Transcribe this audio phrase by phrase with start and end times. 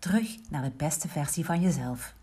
[0.00, 2.14] Terug naar de beste versie van jezelf.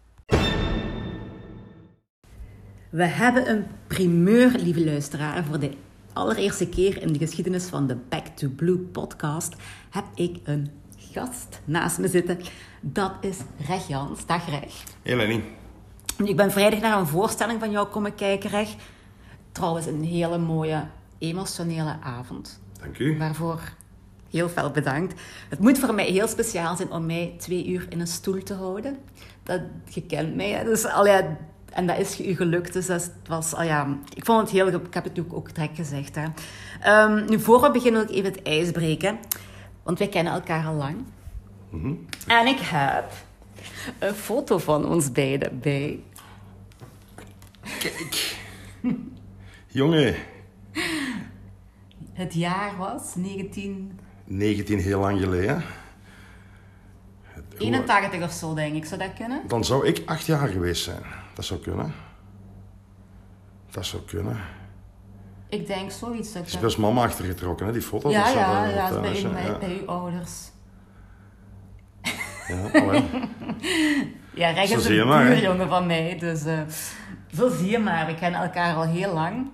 [2.90, 5.44] We hebben een primeur, lieve luisteraar.
[5.44, 5.74] Voor de
[6.14, 9.56] allereerste keer in de geschiedenis van de Back to Blue podcast
[9.90, 12.40] heb ik een gast naast me zitten.
[12.82, 13.38] Dat is
[13.68, 14.26] Reg Jans.
[14.26, 14.84] Dag Reg.
[15.02, 15.44] Hey Lenny.
[16.24, 18.76] Ik ben vrijdag naar een voorstelling van jou komen kijken, Reg.
[19.52, 20.88] Trouwens, een hele mooie,
[21.18, 22.60] emotionele avond.
[22.80, 23.18] Dank u.
[23.18, 23.60] Waarvoor
[24.32, 25.22] heel veel bedankt.
[25.50, 28.54] Het moet voor mij heel speciaal zijn om mij twee uur in een stoel te
[28.54, 28.98] houden.
[29.44, 30.64] Dat, je kent mij, hè.
[30.64, 31.38] dus al ja,
[31.72, 32.74] en dat is u gelukt.
[32.74, 35.76] Dus dat was, al ja, ik vond het heel, ik heb het natuurlijk ook direct
[35.76, 36.16] gezegd.
[36.16, 36.26] Hè.
[36.82, 39.20] Ehm, nu, voor we beginnen wil ik even het ijs breken.
[39.84, 40.96] Want wij kennen elkaar al lang.
[42.28, 43.12] En ik heb
[44.00, 46.00] een foto van ons beiden bij.
[47.80, 48.36] Kijk.
[49.68, 50.16] Jongen,
[52.14, 55.64] Het jaar was 1981 19 heel lang geleden.
[58.24, 58.86] of zo, denk ik.
[58.86, 59.42] Zou dat kunnen?
[59.48, 61.04] Dan zou ik acht jaar geweest zijn.
[61.34, 61.94] Dat zou kunnen.
[63.72, 64.38] Dat zou kunnen.
[65.50, 66.34] Ik denk zoiets.
[66.34, 68.10] Dat is best mama achtergetrokken, hè, die foto.
[68.10, 69.58] Ja, ja, ja, wat, dat is bij, ja.
[69.58, 70.32] bij uw ouders.
[72.48, 73.04] Ja, allee.
[74.38, 76.60] Ja, Reg is een buurjongen van mij, dus eh,
[77.36, 78.06] zo zie je maar.
[78.06, 79.50] We kennen elkaar al heel lang.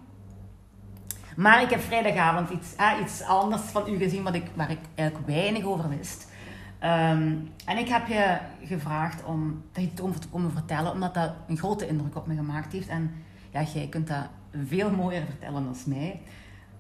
[1.36, 4.80] Maar ik heb vrijdagavond iets, ah, iets anders van u gezien wat ik, waar ik
[4.96, 6.32] eigenlijk weinig over wist.
[6.80, 7.34] Ehm,
[7.66, 11.34] en ik heb je gevraagd om dat je het over te komen vertellen, omdat dat
[11.48, 12.88] een grote indruk op me gemaakt heeft.
[12.88, 13.12] En
[13.52, 14.28] ja, jij kunt dat
[14.66, 16.22] veel mooier vertellen dan mij.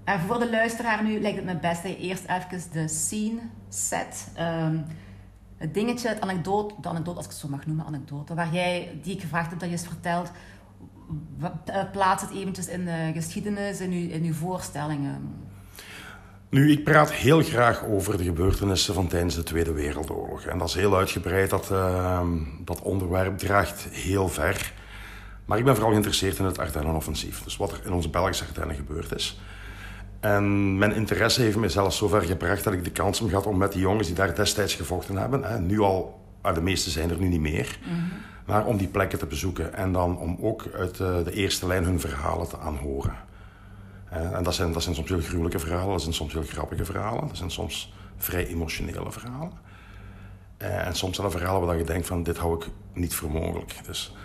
[0.04, 3.40] En voor de luisteraar nu lijkt het me best dat je eerst even de scene
[3.69, 4.31] set.
[4.36, 4.78] Ehm,
[5.58, 9.00] het dingetje, het anekdote, de anekdote, als ik het zo mag noemen, anekdote, waar jij,
[9.02, 10.34] die ik gevraagd heb dat je eens vertelt, eh,
[11.92, 15.44] plaats het eventjes in de geschiedenis, in uw, in uw voorstellingen.
[16.50, 20.46] Nu, ik praat heel graag over de gebeurtenissen van tijdens de Tweede Wereldoorlog.
[20.46, 22.22] En dat is heel uitgebreid, dat, eh,
[22.59, 24.74] dat onderwerp draagt heel ver.
[25.46, 27.44] Maar ik ben vooral geïnteresseerd in het Ardennenoffensief.
[27.44, 29.40] Dus wat er in onze Belgische Ardennen gebeurd is.
[30.20, 33.58] En mijn interesse heeft me zelfs zover gebracht dat ik de kans heb gehad om
[33.58, 37.10] met die jongens die daar destijds gevochten hebben, hè, nu al, ah, de meeste zijn
[37.10, 37.80] er nu niet meer,
[38.46, 39.74] maar om die plekken te bezoeken.
[39.74, 43.16] En dan om ook uit eh, de eerste lijn hun verhalen te aanhoren.
[44.09, 46.86] Eh, en dat zijn, dat zijn soms heel gruwelijke verhalen, dat zijn soms heel grappige
[46.86, 49.52] verhalen, dat zijn soms vrij emotionele verhalen.
[50.58, 53.31] Eh, en soms zijn er verhalen waar je denkt van dit hou ik niet voor
[53.31, 53.76] mogelijk.
[53.86, 54.16] Dus,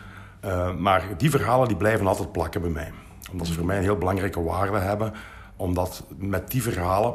[0.40, 2.92] eh, maar die verhalen die blijven altijd plakken bij mij.
[3.30, 5.12] Omdat ze voor mij een heel belangrijke waarde hebben.
[5.56, 7.14] Omdat met die verhalen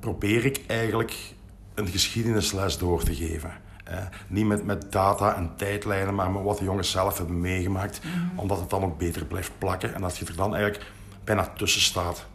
[0.00, 1.34] probeer ik eigenlijk
[1.74, 3.50] een geschiedenisles door te geven.
[3.86, 3.98] Eh,
[4.28, 8.00] niet met, met data en tijdlijnen, maar met wat de jongens zelf hebben meegemaakt.
[8.34, 9.94] Omdat het dan ook beter blijft plakken.
[9.94, 10.92] En dat je er dan eigenlijk
[11.24, 12.26] bijna tussen staat.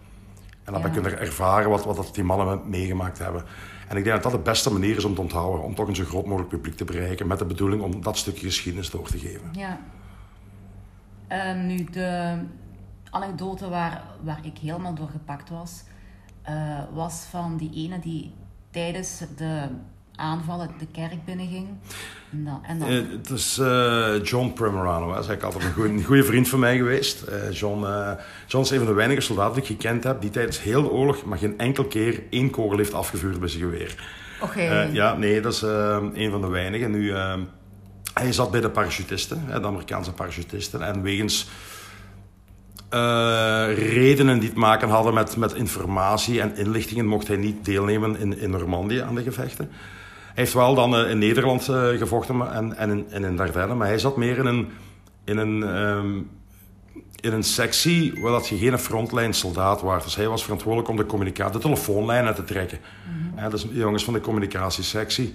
[0.63, 0.89] En dan Ja.
[0.89, 3.43] kun je ervaren wat, wat dat die mannen meegemaakt hebben.
[3.87, 5.63] En ik denk dat dat de beste manier is om te onthouden.
[5.63, 7.27] Om toch een zo groot mogelijk publiek te bereiken.
[7.27, 9.49] Met de bedoeling om dat stukje geschiedenis door te geven.
[9.51, 9.79] Ja.
[11.27, 12.37] En nu, de
[13.09, 15.83] anekdote waar, waar ik helemaal door gepakt was,
[16.41, 18.33] eh, was van die ene die
[18.69, 19.67] tijdens de
[20.21, 21.67] aanvallen de kerk binnenging.
[22.31, 25.07] En dan, en dan, Eh, het is eh, John Primerano.
[25.07, 25.13] hè.
[25.13, 27.21] Dat is eigenlijk altijd een goede vriend van mij geweest.
[27.21, 27.85] Eh, John,
[28.47, 30.21] John is een van de weinige soldaten die ik gekend heb...
[30.21, 33.63] die tijdens heel de oorlog maar geen enkel keer één kogel heeft afgevuurd bij zijn
[33.63, 33.95] geweer.
[34.41, 34.89] Oké.
[34.91, 36.91] Ja, nee, dat is een van de weinigen.
[36.91, 37.13] Nu,
[38.13, 40.81] hij zat bij de parachutisten, de Amerikaanse parachutisten.
[40.81, 41.49] En wegens
[43.75, 47.05] redenen die te maken hadden met, met informatie en inlichtingen...
[47.05, 49.71] mocht hij niet deelnemen in, in Normandië aan de gevechten.
[50.33, 53.75] Hij heeft wel dan eh, in Nederland eh, gevochten en, en, in, en in Dardenne.
[53.75, 54.67] Maar hij zat meer in een,
[55.23, 56.17] in een, ehm,
[57.19, 60.03] in een sectie waar dat je geen frontline soldaat was.
[60.03, 62.79] Dus hij was verantwoordelijk om de, communicatie, de telefoonlijnen te trekken.
[63.35, 65.33] Hè, dus de jongens van de communicatiesectie.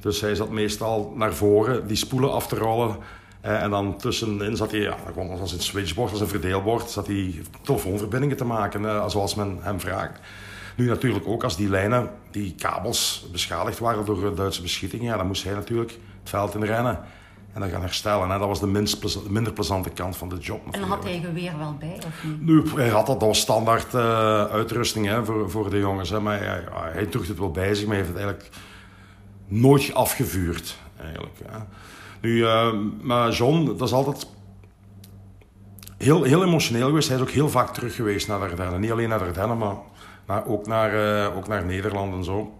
[0.00, 2.96] Dus hij zat meestal naar voren die spoelen af te rollen.
[3.40, 7.42] En dan tussenin zat hij, ja, gewoon als een switchboard, als een verdeelbord, zat hij
[7.62, 10.20] telefoonverbindingen te maken, eh, zoals men hem vraagt.
[10.76, 15.16] Nu natuurlijk ook als die lijnen, die kabels beschadigd waren door eh, Duitse beschietingen, ja,
[15.16, 17.00] dan moest hij natuurlijk het veld in rennen
[17.52, 18.30] en dan gaan herstellen.
[18.30, 18.38] Hè.
[18.38, 20.60] Dat was de minst de minder plezante kant van de job.
[20.70, 22.40] en had hij geweer wel bij, of niet?
[22.40, 26.10] Nu, hij had dat, dat was standaard eh, uitrusting hè, voor, voor de jongens.
[26.10, 26.20] Hè.
[26.20, 28.56] Maar hij, hij droeg het wel bij zich, maar hij heeft het eigenlijk
[29.46, 30.78] nooit afgevuurd.
[31.00, 31.58] Eigenlijk, hè.
[32.20, 34.26] Nu, uh, maar John, dat is altijd
[35.98, 37.08] heel, heel emotioneel geweest.
[37.08, 38.80] Hij is ook heel vaak terug geweest naar de Ardennen.
[38.80, 39.76] Niet alleen naar de Ardennen, maar,
[40.26, 42.58] maar ook, naar, uh, ook naar Nederland en zo.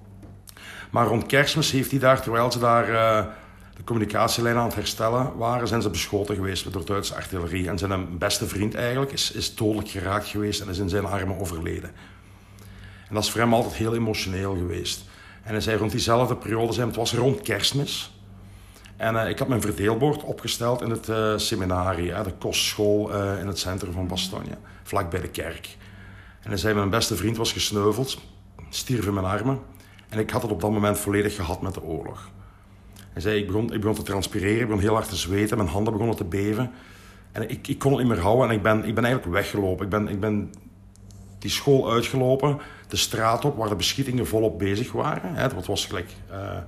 [0.90, 3.32] Maar rond kerstmis heeft hij daar, terwijl ze daar uh,
[3.76, 7.68] de communicatielijn aan het herstellen waren, zijn ze beschoten geweest door Duitse artillerie.
[7.68, 11.38] En zijn beste vriend eigenlijk is, is dodelijk geraakt geweest en is in zijn armen
[11.38, 11.90] overleden.
[13.08, 15.04] En dat is voor hem altijd heel emotioneel geweest.
[15.42, 18.20] En hij zei rond diezelfde periode, zei, het was rond kerstmis.
[18.96, 23.58] En uh, ik had mijn verdeelbord opgesteld in het uh, seminarie, de kostschool in het
[23.58, 25.76] centrum van Bastogne, vlak bij de kerk.
[26.46, 28.18] En hij zei, mijn beste vriend was gesneuveld,
[28.68, 29.58] stierf in mijn armen.
[30.08, 32.30] En ik had het op dat moment volledig gehad met de oorlog.
[33.12, 35.68] Hij zei, ik begon, ik begon te transpireren, ik begon heel hard te zweten, mijn
[35.68, 36.70] handen begonnen te beven.
[37.32, 39.84] En ik, ik kon het niet meer houden en ik ben, ik ben eigenlijk weggelopen.
[39.84, 40.52] Ik ben, ik ben
[41.38, 42.58] die school uitgelopen,
[42.88, 45.34] de straat op, waar de beschietingen volop bezig waren.
[45.34, 46.58] Het was gelijk uh,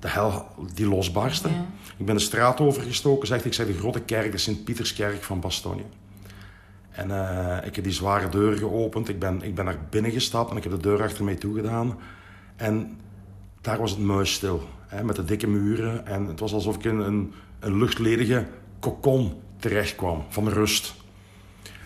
[0.00, 1.48] de hel die losbarstte.
[1.48, 1.66] Ja.
[1.96, 5.84] Ik ben de straat overgestoken, zegt ik, zei de grote kerk, de Sint-Pieterskerk van Bastogne.
[6.92, 10.50] En uh, ik heb die zware deur geopend, ik ben, ik ben naar binnen gestapt
[10.50, 11.98] en ik heb de deur achter mij toegedaan.
[12.56, 12.98] En
[13.60, 16.06] daar was het muisstil, hè, met de dikke muren.
[16.06, 18.46] En het was alsof ik in een, een luchtledige
[18.80, 20.94] kokon terecht kwam, van rust.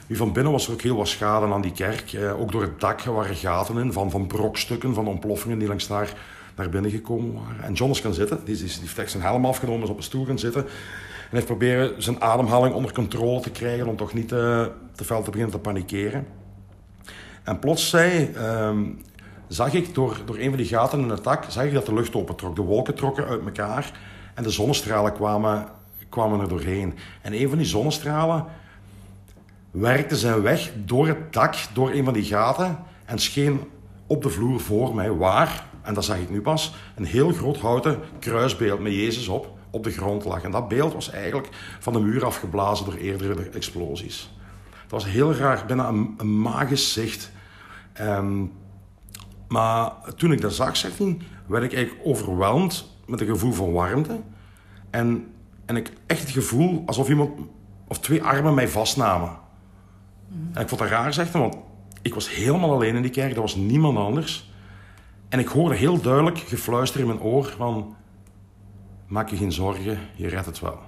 [0.06, 2.12] Nu, van binnen was er ook heel wat schade aan die kerk.
[2.12, 5.86] Eh, ook door het dak waren gaten in, van, van brokstukken, van ontploffingen die langs
[5.86, 6.14] daar
[6.56, 7.64] naar binnen gekomen waren.
[7.64, 10.24] En John is gaan zitten, die, die, heeft zijn helm afgenomen, is op een stoel
[10.24, 10.62] gaan zitten.
[10.62, 14.70] En heeft proberen zijn ademhaling onder controle te krijgen om toch niet te,
[15.04, 16.26] veel te beginnen te panikeren.
[17.44, 18.84] En plots zei, ehm,
[19.48, 21.94] zag ik door, door een van die gaten in het dak, zag ik dat de
[21.94, 22.56] lucht opentrok.
[22.56, 23.92] De wolken trokken uit elkaar
[24.34, 25.68] en de zonnestralen kwamen,
[26.08, 26.94] kwamen er doorheen.
[27.22, 28.44] En een van die zonnestralen
[29.70, 33.60] werkte zijn weg door het dak, door een van die gaten en scheen
[34.06, 37.58] op de vloer voor mij waar, en dat zag ik nu pas, een heel groot
[37.58, 40.42] houten kruisbeeld met Jezus op, op de grond lag.
[40.42, 41.48] En dat beeld was eigenlijk
[41.78, 44.30] van de muur afgeblazen door eerdere explosies.
[44.86, 47.30] Dat was heel raar, bijna een, magisch zicht.
[48.00, 48.52] Um,
[49.48, 51.16] maar toen ik dat zag, hij,
[51.46, 54.20] werd ik eigenlijk overweldigd met een gevoel van warmte.
[54.90, 55.26] En,
[55.64, 57.30] en ik echt het gevoel alsof iemand
[57.88, 59.38] of twee armen mij vastnamen.
[60.52, 61.56] En ik vond dat raar, hij, want
[62.02, 63.34] ik was helemaal alleen in die kerk.
[63.34, 64.50] Er was niemand anders.
[65.28, 67.96] En ik hoorde heel duidelijk gefluister in mijn oor van...
[69.06, 70.78] Maak je geen zorgen, je redt het wel.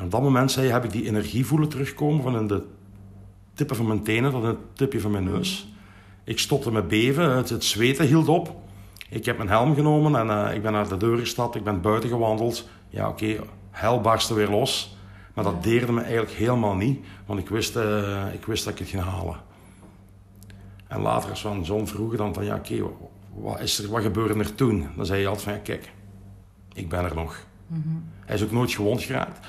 [0.00, 2.62] En op dat moment zei je, heb ik die energie voelen terugkomen van in de
[3.54, 5.72] tippen van mijn tenen tot in het tipje van mijn neus.
[6.24, 8.56] Ik stopte met beven, het, het zweten hield op.
[9.08, 11.80] Ik heb mijn helm genomen en uh, ik ben naar de deur gestapt, ik ben
[11.80, 12.68] buiten gewandeld.
[12.88, 14.96] Ja, oké, okay, hel barstte weer los.
[15.34, 18.78] Maar dat deerde me eigenlijk helemaal niet, want ik wist, uh, ik wist dat ik
[18.78, 19.36] het ging halen.
[20.86, 22.90] En later als van John vroeg dan van, ja oké, okay,
[23.34, 24.88] wat, is er, wat gebeurde er toen?
[24.96, 25.92] Dan zei hij altijd van, ja kijk,
[26.72, 27.46] ik ben er nog.
[27.66, 28.04] Mm -hmm.
[28.24, 29.46] Hij is ook nooit gewond geraakt.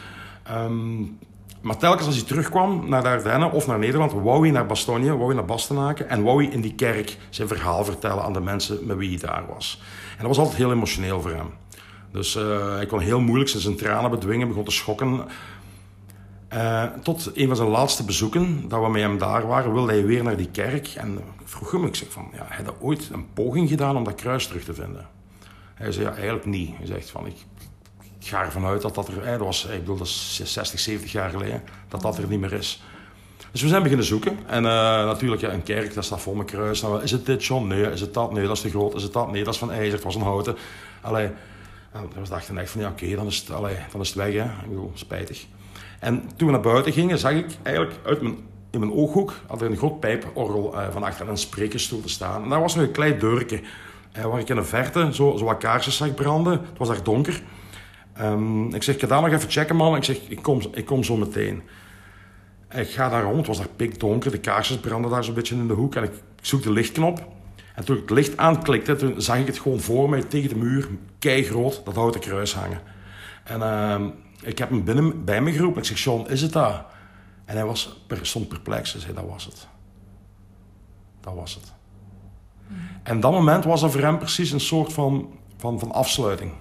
[0.51, 1.17] Um,
[1.61, 5.15] maar telkens als hij terugkwam naar de Ardennen of naar Nederland, wou hij naar Bastogne,
[5.15, 8.39] wou hij naar Bastenaken en wou hij in die kerk zijn verhaal vertellen aan de
[8.39, 9.81] mensen met wie hij daar was.
[10.11, 11.49] En dat was altijd heel emotioneel voor hem.
[12.11, 15.25] Dus uh, hij kon heel moeilijk zijn tranen bedwingen, begon te schokken.
[16.53, 20.05] Uh, tot een van zijn laatste bezoeken, dat we met hem daar waren, wilde hij
[20.05, 20.87] weer naar die kerk.
[20.87, 24.03] En ik vroeg hem, ik zeg van, ja, hij had ooit een poging gedaan om
[24.03, 25.07] dat kruis terug te vinden?
[25.73, 26.77] Hij zei, ja, eigenlijk niet.
[26.77, 27.35] Hij zegt van, ik,
[28.21, 31.11] ik ga ervan uit dat dat er, dat was, ik bedoel, dat is 60, 70
[31.11, 32.81] jaar geleden, dat dat er niet meer is.
[33.51, 34.39] Dus we zijn beginnen zoeken.
[34.47, 34.71] En uh,
[35.05, 36.81] natuurlijk, ja, een kerk, dat staat vol met kruis.
[36.81, 37.67] Nou, is het dit, John?
[37.67, 37.91] Nee.
[37.91, 38.33] Is het dat?
[38.33, 38.95] Nee, dat is te groot.
[38.95, 39.31] Is het dat?
[39.31, 39.93] Nee, dat is van ijzer.
[39.93, 40.55] Het was een houten.
[41.01, 41.29] Allee,
[41.91, 43.47] en we dachten echt van, ja, oké, dan, is het,
[43.91, 44.43] dan is het weg, hè.
[44.43, 45.45] Ik bedoel, spijtig.
[45.99, 48.37] En toen we naar buiten gingen, zag ik eigenlijk uit mijn,
[48.71, 52.43] in mijn ooghoek, had er een groot pijporgel uh, van achter een sprekersstoel te staan.
[52.43, 53.61] En daar was nog een klein deurtje,
[54.17, 56.51] uh, waar ik in de verte zo, zo wat kaarsjes zag branden.
[56.53, 57.41] Het was daar donker.
[58.19, 59.95] Um, ik zeg, ik ga daar nog even checken, man.
[59.95, 61.61] Ik zeg, ik kom, ik kom zo meteen.
[62.69, 64.31] Ik ga daar rond, het was daar pikdonker.
[64.31, 65.95] De kaarsjes brandden daar zo'n beetje in de hoek.
[65.95, 67.27] En ik, ik zoek de lichtknop.
[67.75, 70.55] En toen ik het licht aanklikte, toen zag ik het gewoon voor mij tegen de
[70.55, 70.87] muur,
[71.19, 72.81] keigroot, dat houten kruis hangen.
[73.43, 74.07] En uh,
[74.41, 75.81] ik heb hem binnen bij me geroepen.
[75.81, 76.85] Ik zeg, Sean, is het dat?
[77.45, 78.91] En hij was, stond perplex.
[78.91, 79.67] Hij zei, dat was het.
[81.21, 81.73] Dat was het.
[82.67, 82.77] Mm.
[83.03, 86.51] En dat moment was er voor hem precies een soort van, van, van afsluiting.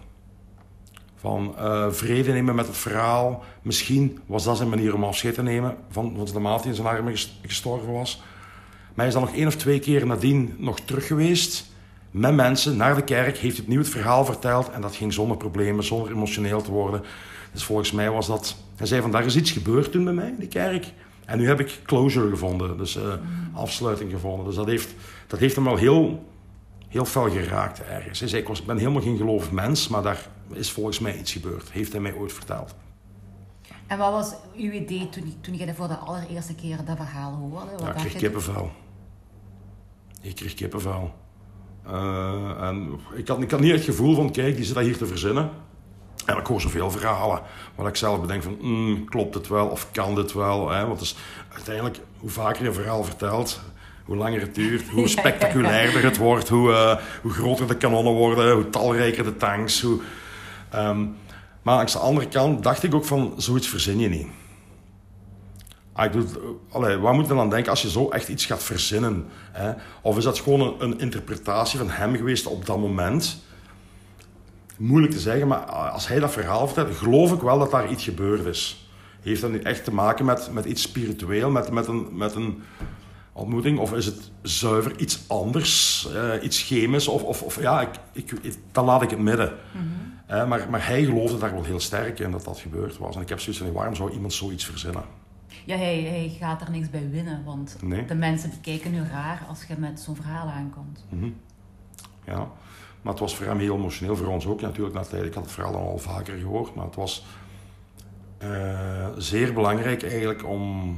[1.21, 3.45] Van uh, vrede nemen met het verhaal.
[3.63, 6.77] Misschien was dat zijn manier om afscheid te nemen van, van de maat die in
[6.77, 8.23] zijn armen gestorven was.
[8.87, 11.73] Maar hij is dan nog één of twee keer nadien nog terug geweest.
[12.11, 13.39] Met mensen naar de kerk.
[13.39, 14.71] Heeft opnieuw het verhaal verteld.
[14.71, 17.03] En dat ging zonder problemen, zonder emotioneel te worden.
[17.53, 18.57] Dus volgens mij was dat...
[18.77, 20.93] Hij zei van, daar is iets gebeurd toen bij mij in de kerk.
[21.25, 22.79] En nu heb ik closure gevonden.
[22.79, 23.03] Dus uh,
[23.53, 24.47] afsluiting gevonden.
[24.47, 24.95] Dus dat heeft,
[25.27, 26.29] dat heeft hem wel heel
[26.91, 28.21] heel fel geraakt ergens.
[28.21, 31.33] Hij zei, ik, was, ben helemaal geen gelovig mens, maar daar is volgens mij iets
[31.33, 31.71] gebeurd.
[31.71, 32.75] Heeft hij mij ooit verteld.
[33.87, 37.71] En wat was uw idee toen, toen je voor de allereerste keer dat verhaal hoorde?
[37.71, 38.71] Wat Ja, ik kreeg kippenvel.
[40.21, 41.15] Ik kreeg kippenvel.
[41.87, 44.97] Eh, en ik had, ik had niet het gevoel van, kijk, die zit dat hier
[44.97, 45.51] te verzinnen.
[46.27, 47.43] En ik hoor zoveel verhalen,
[47.75, 50.71] waar ik zelf bedenk van, mm, klopt het wel of kan dit wel?
[50.71, 50.87] Hè?
[50.87, 51.17] Want dus,
[51.53, 53.61] uiteindelijk, hoe vaker je een verhaal vertelt,
[54.05, 58.55] hoe langer het duurt, hoe spectaculairder het wordt, hoe, eh, hoe groter de kanonnen worden,
[58.55, 59.81] hoe talrijker de tanks.
[59.81, 60.01] Hoe,
[60.71, 61.07] ehm,
[61.63, 64.27] maar langs de andere kant dacht ik ook van, zoiets verzin je niet.
[65.93, 66.15] Ah,
[66.71, 69.27] allee, waar moet je dan aan denken als je zo echt iets gaat verzinnen?
[69.53, 69.73] Hè?
[70.03, 73.43] Of is dat gewoon een, een interpretatie van hem geweest op dat moment?
[74.77, 78.05] Moeilijk te zeggen, maar als hij dat verhaal vertelt, geloof ik wel dat daar iets
[78.05, 78.89] gebeurd is.
[79.21, 82.63] Heeft dat nu echt te maken met, met iets spiritueel, met, met, een, met een
[83.33, 83.79] ontmoeting?
[83.79, 87.09] Of is het zuiver iets anders, eh, iets chemisch?
[87.09, 89.53] Of, of, of ja, ik, ik, dan laat ik het midden.
[90.31, 93.17] Maar, maar hij geloofde daar wel heel sterk in dat dat gebeurd was.
[93.17, 95.03] En ik heb zoiets van, waarom zou iemand zoiets verzinnen?
[95.65, 98.05] Ja, hij, hij gaat er niks bij winnen, want Nee.
[98.05, 101.05] de mensen die kijken nu raar als je met zo'n verhaal aankomt.
[102.25, 102.49] Ja.
[103.03, 104.95] Maar het was voor hem heel emotioneel, voor ons ook natuurlijk.
[104.95, 105.19] Na.
[105.19, 107.25] Ik had het verhaal al vaker gehoord, maar het was
[108.39, 110.97] eh, zeer belangrijk eigenlijk om,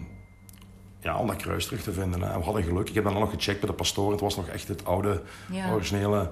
[1.01, 2.23] ja, om dat kruis terug te vinden.
[2.23, 2.39] Hè.
[2.39, 2.89] We hadden geluk.
[2.89, 4.11] Ik heb dan nog gecheckt bij de pastoor.
[4.11, 5.73] Het was nog echt het oude, Ja.
[5.73, 6.31] originele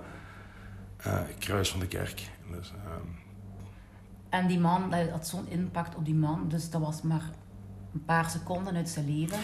[0.96, 2.22] eh, kruis van de kerk.
[2.50, 3.06] Dus, ehm,
[4.28, 7.30] En die man, dat had zo'n impact op die man, dus dat was maar
[7.94, 9.38] een paar seconden uit zijn leven.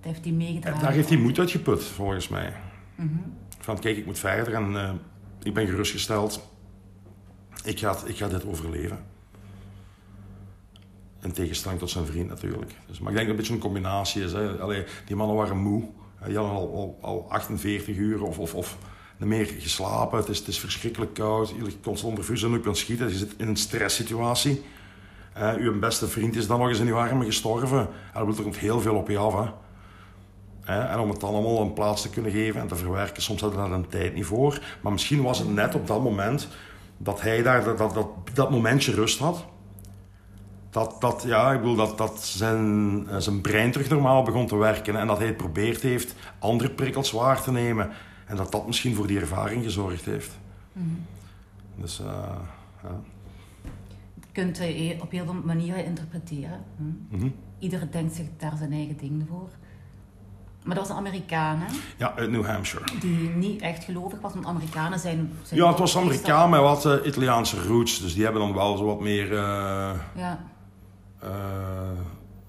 [0.00, 0.80] Dat heeft hij meegedragen.
[0.80, 2.52] daar heeft hij moed uitgeput, volgens mij.
[2.94, 3.18] Mhm.
[3.58, 4.92] Van kijk, ik moet verder en eh,
[5.42, 6.48] ik ben gerustgesteld.
[7.64, 8.98] Ik ga, ik ga dit overleven.
[11.22, 12.74] In tegenstelling tot zijn vriend natuurlijk.
[12.86, 14.32] Dus, maar ik denk dat het een beetje een combinatie is.
[14.32, 14.60] Hè.
[14.60, 15.88] Allee, die mannen waren moe.
[16.26, 18.78] Die hadden al, al, al 48 uur of, of, of
[19.18, 20.18] niet meer geslapen.
[20.18, 21.48] Het is, het is verschrikkelijk koud.
[21.48, 23.08] Je ligt constant onder vuur en op het schieten.
[23.08, 24.64] Je zit in een stresssituatie.
[25.32, 27.88] Eh uw beste vriend is dan nog eens in uw armen gestorven.
[28.14, 29.34] En er komt heel veel op je af.
[29.34, 29.50] Hè.
[30.72, 33.50] Hè, En om het allemaal een plaats te kunnen geven en te verwerken, soms we
[33.50, 34.60] daar een tijd niet voor.
[34.80, 36.48] Maar misschien was het net op dat moment
[36.96, 39.44] dat hij daar dat, dat, dat, dat momentje rust had.
[40.70, 44.56] Dat, dat, ja, ik bedoel, dat, dat zijn, eh, zijn brein terug normaal begon te
[44.56, 44.96] werken.
[44.96, 47.90] En dat hij het probeerd heeft andere prikkels waar te nemen.
[48.28, 50.38] En dat dat misschien voor die ervaring gezorgd heeft.
[51.74, 52.06] Dus, eh,
[52.82, 53.00] ja.
[54.14, 56.64] Je kunt het op heel veel manieren interpreteren.
[57.10, 57.28] Hm.
[57.58, 59.48] Iedereen denkt zich daar zijn eigen ding voor.
[60.64, 61.74] Maar dat was een Amerikaan, hè?
[61.96, 62.84] ja, uit New Hampshire.
[63.00, 65.32] Die niet echt gelovig was, want Amerikanen zijn...
[65.42, 68.00] zijn Ja, het was Amerikaan met wat eh, Italiaanse roots.
[68.00, 69.32] Dus die hebben dan wel zo wat meer...
[69.32, 70.44] eh, Ja,
[71.20, 71.30] eh,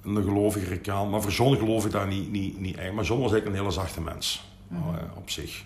[0.04, 1.12] een gelovigere kant.
[1.12, 2.94] Maar voor John geloof ik daar niet, niet, niet echt.
[2.94, 4.49] Maar John was eigenlijk een hele zachte mens.
[4.72, 5.64] Eh, op zich.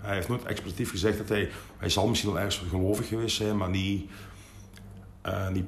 [0.00, 1.50] Hij heeft nooit expliciet gezegd dat hij...
[1.78, 4.10] Hij zal misschien wel ergens gelovig geweest zijn, maar niet...
[5.22, 5.64] eh, niet,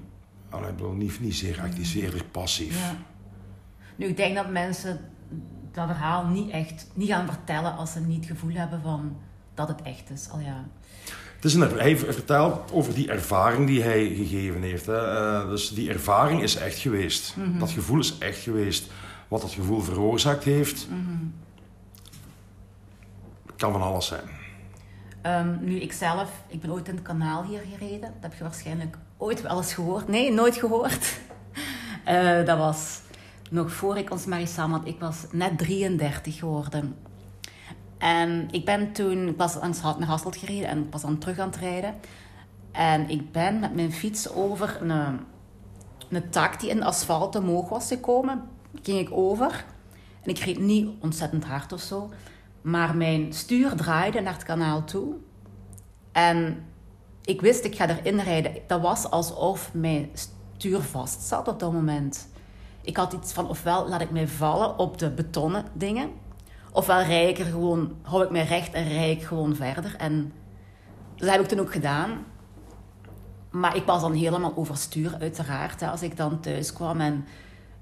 [0.53, 2.81] ik bedoel, niet, niet zeer actief, zeer passief.
[2.81, 2.97] ja.
[3.97, 5.01] Nu, ik denk dat mensen
[5.73, 9.17] dat verhaal niet echt niet gaan vertellen als ze niet het gevoel hebben van
[9.55, 10.29] dat het echt is.
[10.31, 10.67] Al ja.
[11.35, 14.87] Het is een, hij vertelt over die ervaring die hij gegeven heeft.
[14.87, 14.97] Hè.
[14.97, 17.35] Eh, dus die ervaring is echt geweest.
[17.59, 18.91] Dat gevoel is echt geweest.
[19.29, 20.89] Wat dat gevoel veroorzaakt heeft,
[23.59, 24.25] kan van alles zijn.
[25.23, 28.01] Ehm, nu, ikzelf, ik ben ooit in het kanaal hier gereden.
[28.01, 30.09] Dat heb je waarschijnlijk ooit wel eens gehoord.
[30.09, 31.17] Nee, nooit gehoord.
[32.05, 33.01] Eh, dat was
[33.51, 34.89] nog voor ik ons Marie samen had.
[34.89, 36.97] Ik was net 33 geworden.
[37.99, 41.49] En ik ben toen, ik was naar Hasselt gereden en ik was dan terug aan
[41.49, 41.95] het rijden.
[42.73, 45.21] En ik ben met mijn fiets over een,
[46.09, 48.43] een tak die in asfalt omhoog was gekomen.
[48.83, 49.65] Ging ik over.
[50.23, 52.11] En ik reed niet ontzettend hard of zo.
[52.63, 55.15] Maar mijn stuur draaide naar het kanaal toe.
[56.13, 56.65] En
[57.25, 58.53] ik wist, ik ga erin rijden.
[58.67, 62.29] Dat was alsof mijn stuur vast zat op dat moment.
[62.83, 66.11] Ik had iets van, ofwel laat ik mij vallen op de betonnen dingen.
[66.73, 69.95] Ofwel rij ik er gewoon, hou ik mij recht en rij ik gewoon verder.
[69.97, 70.33] En
[71.17, 72.25] dat heb ik toen ook gedaan.
[73.51, 75.83] Maar ik was dan helemaal overstuur, uiteraard.
[75.83, 77.27] Als ik dan thuis kwam en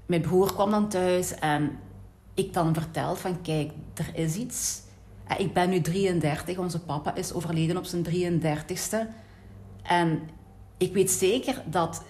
[0.05, 1.79] mijn broer kwam dan thuis en
[2.37, 4.81] ik dan vertel van kijk, er is iets.
[5.27, 9.07] Eh, Ik ben nu 33, onze papa is overleden op zijn 33ste.
[9.83, 10.19] En
[10.77, 12.03] ik weet zeker dat,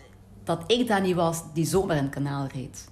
[0.43, 2.89] dat ik dat niet was die zomaar in het kanaal reed.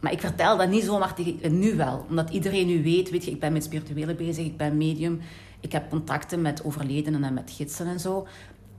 [0.00, 2.04] Maar ik vertel dat niet zomaar tegen nu wel.
[2.08, 5.20] Omdat iedereen nu weet, weet je, ik ben met spirituele bezig, ik ben medium.
[5.60, 8.26] Ik heb contacten met overledenen en met gidsen en zo.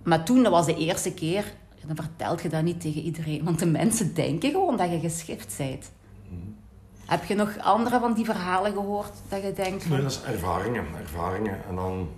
[0.03, 1.53] Maar toen, dat was de eerste keer,
[1.85, 3.43] dan vertel je dat niet tegen iedereen.
[3.43, 5.91] Want de mensen denken gewoon dat je geschift bent.
[7.09, 9.89] Heb je nog andere van die verhalen gehoord dat je denkt.
[9.89, 11.65] Nee, dat is ervaringen, ervaringen.
[11.69, 12.09] En dan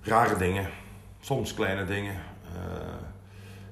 [0.00, 0.70] rare dingen.
[1.20, 2.94] Soms kleine dingen eh,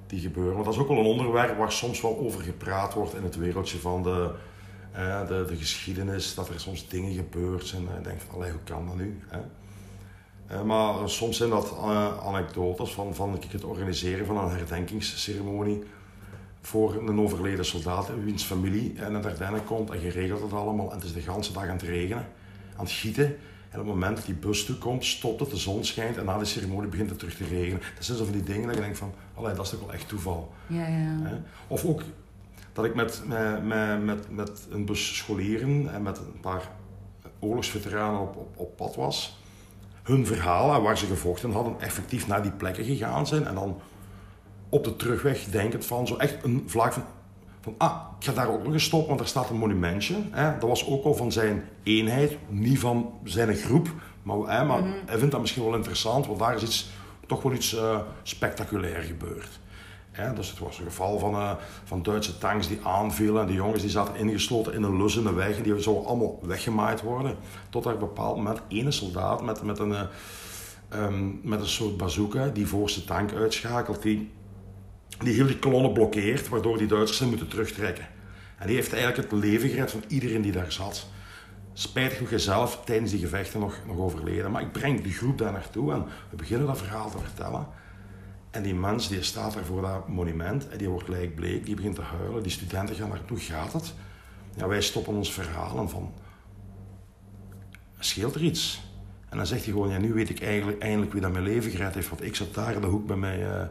[0.06, 0.52] die gebeuren.
[0.52, 3.36] Want dat is ook wel een onderwerp waar soms wel over gepraat wordt in het
[3.36, 4.34] wereldje van de,
[4.92, 6.34] eh, de, de, geschiedenis.
[6.34, 7.88] Dat er soms dingen gebeurd zijn.
[7.88, 9.20] En je denkt van, hoe kan dat nu?
[9.26, 9.40] Hè?
[10.46, 11.76] Eh, maar soms zijn dat
[12.24, 15.82] anekdotes van, van het organiseren van een herdenkingsceremonie
[16.62, 20.90] voor een overleden soldaat, wiens familie en het Ardennen komt en geregeld het allemaal.
[20.90, 22.26] En het is de hele dag aan het regenen,
[22.76, 23.26] aan het gieten.
[23.70, 26.24] En op het moment dat die bus toe komt, stopt het, de zon schijnt en
[26.24, 27.80] na de ceremonie begint het terug te regenen.
[27.94, 29.92] Dat zijn zo van die dingen dat je denkt van, allee, dat is toch wel
[29.92, 30.52] echt toeval.
[30.66, 31.42] Ja, ja.
[31.66, 32.02] Of ook
[32.72, 33.22] dat ik met,
[33.62, 36.70] met, met, met een bus scholieren en met een paar
[37.38, 39.40] oorlogsveteranen op, op, op pad was.
[40.02, 43.46] Hun verhalen, waar ze gevochten hadden, effectief naar die plekken gegaan zijn.
[43.46, 43.80] En dan
[44.72, 47.04] op de terugweg denkend van zo echt een vlak van,
[47.60, 50.16] van ah, ik ga daar ook nog eens stoppen, want er staat een monumentje.
[50.30, 50.58] Hè.
[50.58, 53.88] Dat was ook al van zijn eenheid, niet van zijn groep.
[54.22, 54.92] Maar, hè, maar mhm.
[55.06, 56.90] hij vindt dat misschien wel interessant, want daar is iets,
[57.26, 59.60] toch wel iets uh, spectaculair gebeurd.
[60.10, 60.32] Hè.
[60.32, 61.52] Dus het was een geval van, uh,
[61.84, 65.22] van Duitse tanks die aanvielen en die jongens die zaten ingesloten in een lus in
[65.22, 67.36] de weg en die zouden allemaal weggemaaid worden.
[67.70, 70.02] Tot er een bepaald moment ene soldaat met, met, een, uh,
[70.94, 74.30] um, met een soort bazooka die voorste tank uitschakelt, die
[75.18, 78.06] die heel die kolonne blokkeert, waardoor die Duitsers moeten terugtrekken.
[78.58, 81.06] En die heeft eigenlijk het leven gered van iedereen die daar zat.
[81.72, 84.50] Spijtig genoeg zelf tijdens die gevechten nog, nog overleden.
[84.50, 87.66] Maar ik breng die groep daar naartoe en we beginnen dat verhaal te vertellen.
[88.50, 91.74] En die mens die staat daar voor dat monument en die wordt gelijk bleek, die
[91.74, 92.42] begint te huilen.
[92.42, 93.94] Die studenten gaan naartoe, gaat het?
[94.56, 96.12] Ja, wij stoppen ons verhaal en van,
[97.98, 98.82] scheelt er iets?
[99.28, 101.70] En dan zegt hij gewoon, ja, nu weet ik eigenlijk, eindelijk wie dat mijn leven
[101.70, 103.62] gered heeft, want ik zat daar in de hoek bij, mij, uh,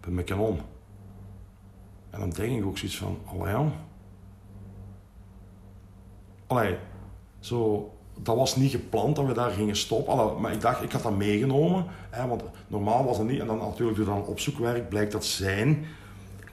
[0.00, 0.60] bij mijn kanon.
[2.10, 3.18] En dan denk ik ook zoiets van,
[6.46, 6.76] allee
[7.40, 7.90] zo,
[8.22, 10.40] dat was niet gepland dat we daar gingen stoppen.
[10.40, 11.84] Maar ik dacht, ik had dat meegenomen.
[12.10, 13.40] Hè, want normaal was het niet.
[13.40, 15.86] En dan natuurlijk door dan opzoekwerk blijkt dat zijn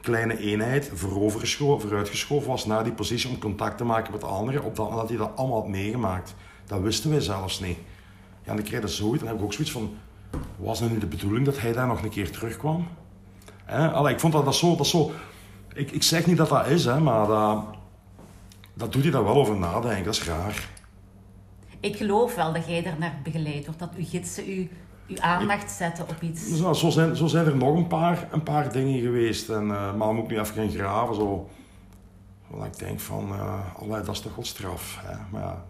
[0.01, 4.63] kleine eenheid vooruitgeschoven was naar die positie om contact te maken met de anderen.
[4.63, 6.35] Op dat, dat hij dat allemaal had meegemaakt.
[6.65, 7.77] Dat wisten wij zelfs niet.
[8.43, 9.19] Ja, en ik kreeg dat zoiets.
[9.19, 9.95] Dan heb ik ook zoiets van,
[10.57, 12.87] was het nu de bedoeling dat hij daar nog een keer terugkwam?
[13.63, 13.91] Hè?
[13.91, 14.75] Allee, ik vond dat, dat zo...
[14.75, 15.11] Dat zo
[15.77, 17.65] ik, ik zeg niet dat dat is, hè, maar dat,
[18.73, 20.03] dat doet hij daar wel over nadenken.
[20.03, 20.69] Dat is raar.
[21.79, 23.79] Ik geloof wel dat jij er naar begeleid wordt.
[23.79, 24.69] Dat uw gidsen u,
[25.07, 26.57] uw aandacht zetten op iets.
[26.57, 29.49] Zo, zo, zijn, zo zijn er nog een paar, een paar dingen geweest.
[29.49, 31.15] En, uh, maar moet ik nu even gaan graven.
[31.15, 31.49] Zo.
[32.47, 34.99] Want ik denk van, uh, dat is toch wel straf.
[35.01, 35.15] Hè?
[35.31, 35.65] Maar ja,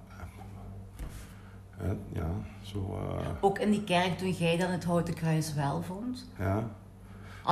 [1.82, 2.30] uh, ja
[2.62, 3.00] zo,
[3.42, 6.30] Ook in die kerk toen jij dan het Houten Kruis wel vond?
[6.40, 6.64] Ja.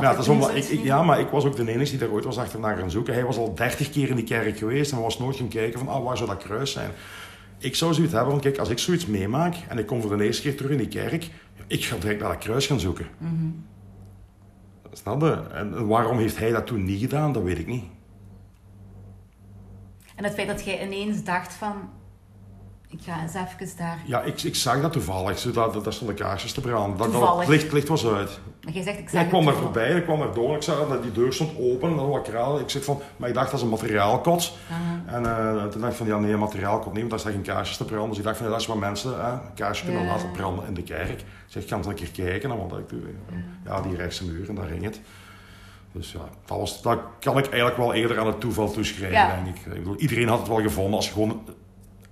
[0.02, 2.10] Ja, dat is omdat, ik, ik, ja, maar ik was ook de enige die daar
[2.10, 3.14] ooit was achterna gaan zoeken.
[3.14, 5.88] Hij was al dertig keer in die kerk geweest en was nooit gaan kijken van,
[5.88, 6.92] ah, waar zou dat kruis zijn?
[7.58, 10.24] Ik zou zoiets hebben van, kijk, als ik zoiets meemaak en ik kom voor de
[10.24, 11.30] eerste keer terug in die kerk,
[11.68, 13.08] ik ga direct naar dat kruis gaan zoeken.
[13.18, 13.66] Mm -hmm.
[14.92, 15.44] Snap je?
[15.54, 17.84] En waarom heeft hij dat toen niet gedaan, dat weet ik niet.
[20.16, 21.74] En het feit dat jij ineens dacht van,
[22.98, 24.00] ik ga eens even daar.
[24.06, 25.40] Ja, ik, ik zag dat toevallig.
[25.40, 26.98] Zo, dat, dat stonden kaarsjes te branden.
[26.98, 28.40] Dat, dat, het, licht, licht was uit.
[28.64, 30.56] Maar je zegt, ik zag Ik kwam daar voorbij, ik kwam daar door.
[30.56, 31.96] Ik zag dat die deur stond open.
[31.96, 32.60] Dat was kraal.
[32.60, 34.58] Ik zeg van, maar ik dacht dat is een materiaalkot.
[35.06, 37.42] En uh, toen dacht ik van, ja nee, een materiaalkot niet, want daar staan geen
[37.42, 38.10] kaarsjes te branden.
[38.10, 40.68] Dus ik dacht van, ja, dat is wat mensen hè, een kaarsje kunnen laten branden
[40.68, 41.20] in de kerk.
[41.20, 42.58] Ik zeg, ik ga eens een keer kijken.
[42.58, 42.98] Want ik,
[43.66, 45.00] ja, die rechtse muur en daar ging het.
[45.92, 49.56] Dus ja, dat, was, dat kan ik eigenlijk wel eerder aan het toeval toeschrijven, denk
[49.56, 49.66] ik.
[49.66, 51.44] ik bedoel, iedereen had het wel gevonden als je gewoon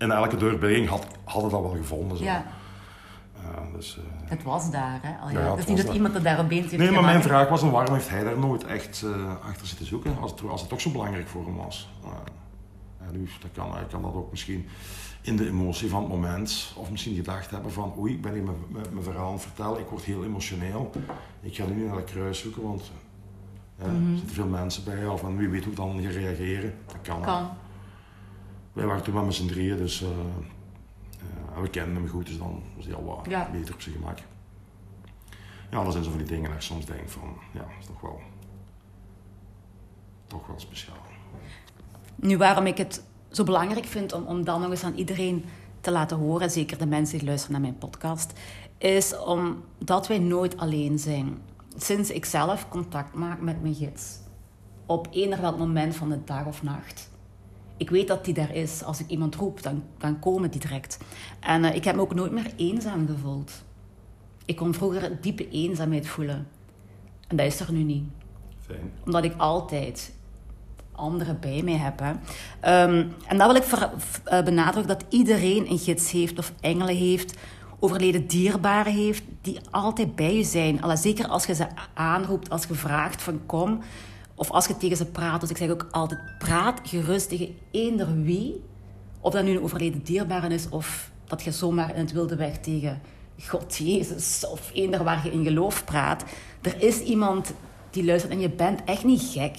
[0.04, 2.18] in elke deurbegin had, hadden dat wel gevonden.
[2.18, 2.24] Zo.
[2.24, 2.46] Ja.
[3.44, 5.22] Uh, dus, uh, het was daar, hè?
[5.22, 5.40] Al, ja.
[5.40, 5.96] ja het is niet dat daar.
[5.96, 8.40] iemand er daar opeens heeft Nee, maar mijn vraag was dan waarom heeft hij daar
[8.40, 11.56] nooit echt uh, achter zitten zoeken, als het, als het toch zo belangrijk voor hem
[11.56, 11.90] was.
[13.08, 14.68] en nu, dat kan, hij kan dat ook misschien
[15.22, 18.44] in de emotie van het moment, of misschien gedacht hebben van oei, ik ben hier
[18.70, 20.92] mijn verhaal aan het vertellen, ik word heel emotioneel,
[21.42, 22.92] ik ga nu naar het kruis zoeken, want
[23.78, 24.12] mm -hmm.
[24.12, 26.74] er zitten veel mensen bij, of en wie weet hoe dan ga reageren.
[26.86, 27.22] Dat kan.
[27.22, 27.50] kan.
[28.74, 32.38] Wij waren toen maar met z'n drieën, dus uh, uh, we kenden hem goed, dus
[32.38, 33.50] dan was hij al wat ja.
[33.52, 34.18] beter op zijn gemak.
[35.72, 37.86] Ja, dat zijn zo van die dingen dat ik soms denk van, ja, dat is
[37.86, 38.20] toch wel,
[40.28, 40.96] toch wel speciaal.
[42.16, 45.46] Nu, waarom ik het zo belangrijk vind om, om dan nog eens aan iedereen
[45.82, 48.34] te laten horen, zeker de mensen die luisteren naar mijn podcast,
[48.78, 51.38] is omdat wij nooit alleen zijn.
[51.78, 54.20] Sinds ik zelf contact maak met mijn gids,
[54.86, 57.10] op eender welk moment van de dag of nacht,
[57.78, 58.84] ik weet dat die daar is.
[58.84, 60.98] Als ik iemand roep, dan, dan komen die direct.
[61.40, 63.52] En uh, ik heb me ook nooit meer eenzaam gevoeld.
[64.46, 66.48] Ik kon vroeger diepe eenzaamheid voelen.
[67.28, 68.04] En dat is er nu niet.
[68.66, 68.92] Fijn.
[69.06, 70.14] Omdat ik altijd
[70.96, 72.00] anderen bij mij heb.
[72.00, 72.14] Hè.
[72.60, 73.92] Ehm, en dan wil ik ver,
[74.32, 77.38] uh, benadrukken dat iedereen een gids heeft of engelen heeft,
[77.80, 80.82] overleden dierbaren heeft, die altijd bij je zijn.
[80.82, 83.80] Alla, zeker als je ze aanroept, als je vraagt van kom,
[84.44, 85.42] of als je tegen ze praat.
[85.42, 88.64] Dus ik zeg ook altijd, praat gerust tegen eender wie,
[89.20, 92.58] of dat nu een overleden dierbare is, of dat je zomaar in het wilde weg
[92.58, 93.02] tegen
[93.46, 96.24] God, Jezus, of eender waar je in geloof praat.
[96.62, 97.54] Er is iemand
[97.90, 99.58] die luistert en je bent echt niet gek.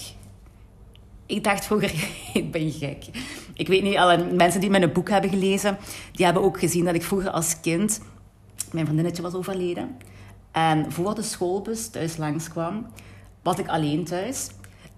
[1.27, 1.95] Ik dacht vroeger,
[2.41, 3.05] ik ben gek.
[3.55, 5.79] Ik weet niet, alle mensen die mijn boek hebben gelezen,
[6.13, 8.01] die hebben ook gezien dat ik vroeger als kind,
[8.73, 9.97] mijn vriendinnetje was overleden.
[10.53, 12.87] En voor de schoolbus thuis langskwam,
[13.43, 14.49] was ik alleen thuis.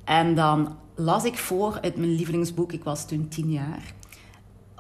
[0.07, 3.95] En dan las ik voor uit mijn lievelingsboek, ik was toen tien jaar.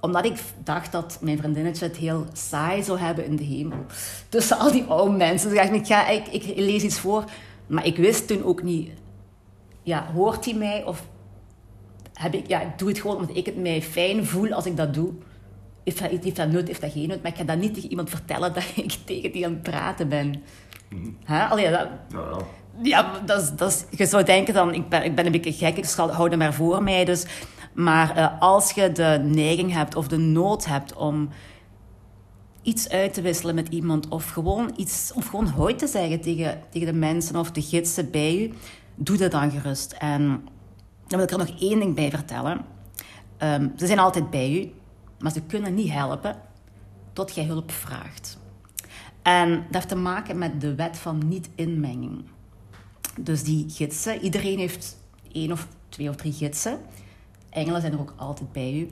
[0.00, 3.86] Omdat ik dacht dat mijn vriendinnetje het heel saai zou hebben in de hemel.
[4.28, 5.50] Tussen al die oude mensen.
[5.50, 7.24] Dus ik dacht, ik, ga, ik, ik lees iets voor.
[7.66, 8.90] Maar ik wist toen ook niet,
[9.82, 11.06] ja, hoort hij mij of
[12.12, 14.76] heb ik, ja, ik doe het gewoon omdat ik het mij fijn voel als ik
[14.76, 15.12] dat doe.
[15.84, 17.22] Heeft dat, heeft dat nut, heeft dat geen nut.
[17.22, 20.08] Maar ik ga dat niet tegen iemand vertellen dat ik tegen die aan het praten
[20.08, 20.42] ben.
[20.90, 22.38] Mm Allee, dat, ja, ja.
[23.24, 25.76] Dat is, dat is, je zou denken dan, ik ben, ik ben een beetje gek,
[25.76, 27.04] ik hou het maar voor mij.
[27.04, 27.26] Dus.
[27.72, 31.28] Maar uh, als je de neiging hebt of de nood hebt om
[32.62, 36.60] iets uit te wisselen met iemand of gewoon iets, of gewoon hoi te zeggen tegen,
[36.70, 38.50] tegen de mensen of de gidsen bij je,
[38.94, 39.92] doe dat dan gerust.
[39.92, 40.28] En
[41.06, 42.64] dan wil ik er nog één ding bij vertellen.
[43.38, 44.72] Um, ze zijn altijd bij u,
[45.18, 46.36] maar ze kunnen niet helpen
[47.12, 48.38] tot jij hulp vraagt.
[49.22, 52.24] En dat heeft te maken met de wet van niet-inmenging.
[53.20, 54.96] Dus die gidsen, iedereen heeft
[55.32, 56.78] één of twee of drie gidsen.
[57.50, 58.90] Engelen zijn er ook altijd bij u.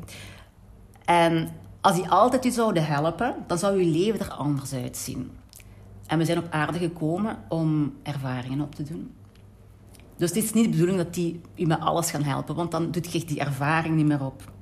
[1.04, 1.48] En
[1.80, 5.30] als die altijd u zouden helpen, dan zou uw leven er anders uitzien.
[6.06, 9.14] En we zijn op aarde gekomen om ervaringen op te doen.
[10.16, 12.90] Dus het is niet de bedoeling dat die u met alles gaan helpen, want dan
[12.90, 14.52] doet je die ervaring niet meer op.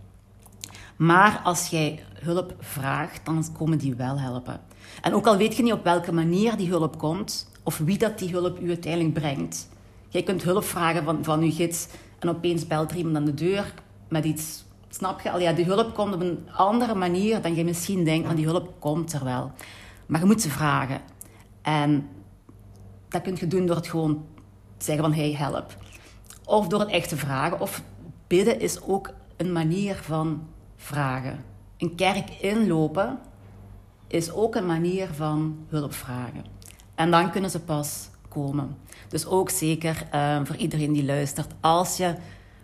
[0.96, 4.60] Maar als jij hulp vraagt, dan komen die wel helpen.
[5.00, 8.18] En ook al weet je niet op welke manier die hulp komt, of wie dat
[8.18, 9.68] die hulp u uiteindelijk brengt.
[10.08, 11.86] Jij kunt hulp vragen van, van uw gids
[12.18, 13.74] en opeens belt iemand aan de deur
[14.08, 14.64] met iets.
[14.88, 15.30] Snap je?
[15.30, 18.46] Al ja, die hulp komt op een andere manier dan je misschien denkt, want die
[18.46, 19.52] hulp komt er wel.
[20.06, 21.00] Maar je moet ze vragen.
[21.62, 22.08] En
[23.08, 24.24] dat kun je doen door het gewoon
[24.78, 25.76] zeggen van hey, help.
[26.44, 27.60] Of door het echt te vragen.
[27.60, 27.82] Of
[28.26, 31.44] bidden is ook een manier van vragen.
[31.78, 33.18] Een kerk inlopen
[34.12, 36.44] is ook een manier van hulp vragen.
[36.94, 38.76] En dan kunnen ze pas komen.
[39.08, 42.14] Dus ook zeker uh, voor iedereen die luistert, als je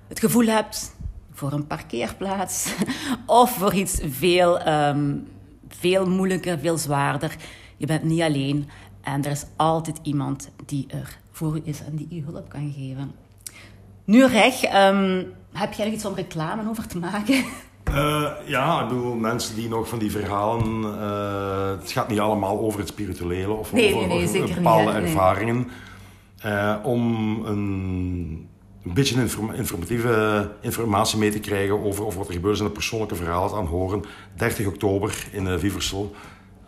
[0.09, 0.97] het gevoel hebt
[1.33, 2.75] voor een parkeerplaats
[3.27, 5.29] of voor iets veel, um,
[5.69, 7.37] veel moeilijker, veel zwaarder,
[7.77, 8.69] je bent niet alleen
[9.01, 12.73] en er is altijd iemand die er voor u is en die u hulp kan
[12.77, 13.13] geven.
[14.05, 17.45] Nu, Reg, um, heb jij nog iets om reclame over te maken?
[17.95, 20.81] Uh, ja, ik bedoel, mensen die nog van die verhalen...
[20.81, 24.91] Uh, het gaat niet allemaal over het spirituele of nee, over, nee, nee, over bepaalde
[24.91, 25.71] ervaringen.
[26.47, 27.03] Uh, om
[27.45, 28.49] een,
[28.85, 32.71] een beetje inform informatieve informatie mee te krijgen over, over wat er gebeurt in de
[32.71, 34.05] persoonlijke verhalen aan horen.
[34.37, 36.15] 30 oktober in Viversel.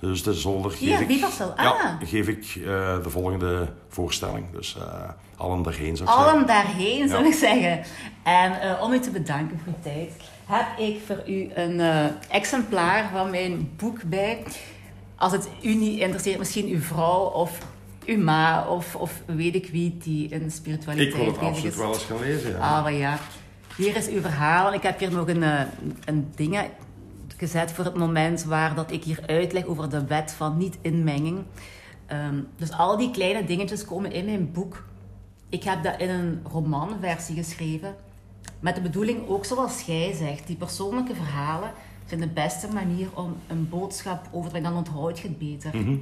[0.01, 1.25] Dus de zolder geef ja, ik,
[1.57, 1.65] ah.
[1.65, 2.65] ja, geef ik uh,
[3.03, 4.45] de volgende voorstelling.
[4.53, 4.77] Dus
[5.37, 6.47] allen daarheen zou ik allen zeggen.
[6.47, 7.81] daarheen zou ik zeggen.
[8.23, 10.13] En om u te bedanken voor uw tijd,
[10.51, 11.81] heb ik voor u een
[12.29, 14.43] exemplaar van mijn boek bij.
[15.17, 17.59] Als het u niet interesseert, misschien uw vrouw of
[18.07, 21.93] uw ma of, of weet ik wie die in spiritualiteit Ik wil het absoluut wel
[21.93, 22.51] eens gaan lezen.
[22.51, 22.83] Ja.
[22.83, 23.19] Ah, ja.
[23.77, 24.75] Hier is uw verhaal.
[24.75, 25.43] Ik heb hier nog een,
[26.05, 26.59] een ding
[27.41, 31.43] gezet voor het moment waar dat ik hier uitleg over de wet van niet-inmenging.
[32.13, 34.85] Um, dus al die kleine dingetjes komen in mijn boek.
[35.49, 37.95] Ik heb dat in een romanversie geschreven.
[38.61, 41.73] Met de bedoeling, ook zoals jij zegt, die persoonlijke verhalen
[42.07, 44.71] zijn de beste manier om een boodschap over te brengen.
[44.71, 45.77] Dan onthoud je het beter.
[45.77, 45.97] Mhm.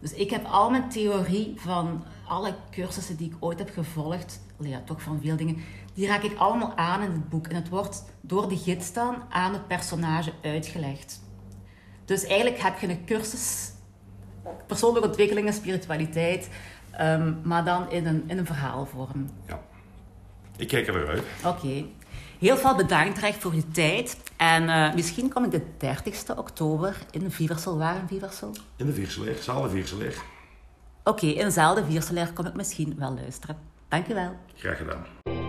[0.00, 4.82] Dus ik heb al mijn theorie van alle cursussen die ik ooit heb gevolgd, ja,
[4.84, 5.56] toch van veel dingen,
[5.94, 7.46] die raak ik allemaal aan in het boek.
[7.46, 11.20] En het wordt door de gids dan aan het personage uitgelegd.
[12.04, 13.72] Dus eigenlijk heb je een cursus
[14.66, 16.48] persoonlijke ontwikkeling en spiritualiteit,
[17.00, 19.30] um, maar dan in een, in een verhaalvorm.
[19.46, 19.62] Ja,
[20.56, 21.22] ik kijk er uit.
[21.44, 21.84] Oké.
[22.44, 24.16] Heel veel bedankt, Recht, voor je tijd.
[24.36, 27.78] En uh, misschien kom ik de 30 oktober in Viersel.
[27.78, 28.52] Waar in Viersel?
[28.76, 30.22] In de Vierseleer, Zaalde Vierseleer.
[31.04, 33.56] Oké, okay, in dezelfde Vierseleer kom ik misschien wel luisteren.
[33.88, 34.36] Dank je wel.
[34.54, 35.43] Graag gedaan.